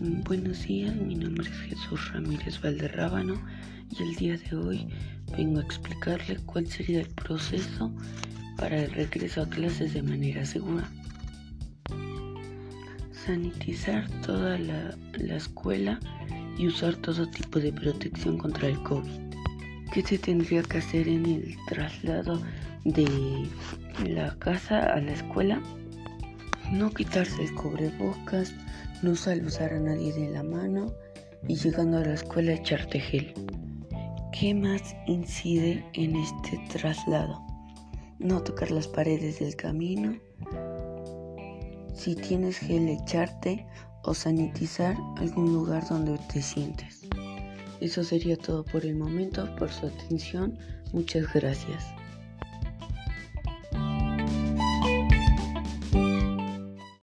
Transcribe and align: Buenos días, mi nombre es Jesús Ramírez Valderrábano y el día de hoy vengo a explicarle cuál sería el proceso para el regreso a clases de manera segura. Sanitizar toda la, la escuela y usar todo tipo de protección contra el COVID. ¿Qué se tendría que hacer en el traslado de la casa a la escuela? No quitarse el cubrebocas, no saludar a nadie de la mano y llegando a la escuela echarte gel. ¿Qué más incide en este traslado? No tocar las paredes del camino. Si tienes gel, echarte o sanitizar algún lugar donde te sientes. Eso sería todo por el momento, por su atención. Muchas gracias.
Buenos 0.00 0.62
días, 0.62 0.94
mi 0.94 1.16
nombre 1.16 1.50
es 1.50 1.56
Jesús 1.56 2.12
Ramírez 2.12 2.60
Valderrábano 2.62 3.34
y 3.90 4.00
el 4.00 4.14
día 4.14 4.36
de 4.36 4.56
hoy 4.56 4.88
vengo 5.36 5.58
a 5.58 5.64
explicarle 5.64 6.36
cuál 6.46 6.68
sería 6.68 7.00
el 7.00 7.08
proceso 7.08 7.92
para 8.56 8.84
el 8.84 8.92
regreso 8.92 9.42
a 9.42 9.48
clases 9.48 9.94
de 9.94 10.02
manera 10.04 10.46
segura. 10.46 10.88
Sanitizar 13.10 14.08
toda 14.24 14.56
la, 14.58 14.96
la 15.14 15.34
escuela 15.34 15.98
y 16.56 16.68
usar 16.68 16.94
todo 16.94 17.26
tipo 17.26 17.58
de 17.58 17.72
protección 17.72 18.38
contra 18.38 18.68
el 18.68 18.80
COVID. 18.84 19.34
¿Qué 19.92 20.02
se 20.02 20.18
tendría 20.18 20.62
que 20.62 20.78
hacer 20.78 21.08
en 21.08 21.26
el 21.26 21.56
traslado 21.66 22.40
de 22.84 23.48
la 24.06 24.32
casa 24.38 24.78
a 24.92 25.00
la 25.00 25.14
escuela? 25.14 25.60
No 26.72 26.90
quitarse 26.90 27.42
el 27.42 27.54
cubrebocas, 27.54 28.52
no 29.02 29.14
saludar 29.16 29.72
a 29.72 29.80
nadie 29.80 30.12
de 30.12 30.28
la 30.28 30.42
mano 30.42 30.92
y 31.46 31.54
llegando 31.54 31.98
a 31.98 32.04
la 32.04 32.14
escuela 32.14 32.52
echarte 32.52 33.00
gel. 33.00 33.32
¿Qué 34.32 34.54
más 34.54 34.94
incide 35.06 35.84
en 35.94 36.16
este 36.16 36.60
traslado? 36.70 37.40
No 38.18 38.42
tocar 38.42 38.70
las 38.70 38.86
paredes 38.86 39.38
del 39.38 39.56
camino. 39.56 40.16
Si 41.94 42.14
tienes 42.14 42.58
gel, 42.58 42.88
echarte 42.88 43.66
o 44.04 44.12
sanitizar 44.12 44.96
algún 45.16 45.52
lugar 45.54 45.88
donde 45.88 46.18
te 46.32 46.42
sientes. 46.42 47.08
Eso 47.80 48.04
sería 48.04 48.36
todo 48.36 48.64
por 48.64 48.84
el 48.84 48.96
momento, 48.96 49.48
por 49.56 49.70
su 49.70 49.86
atención. 49.86 50.58
Muchas 50.92 51.32
gracias. 51.32 51.84